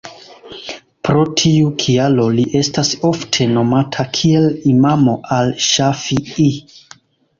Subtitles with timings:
[1.07, 6.49] Pro tiu kialo li estas ofte nomata kiel Imamo al-Ŝafi'i.